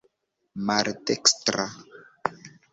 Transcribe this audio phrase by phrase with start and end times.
[0.65, 1.67] maldekstra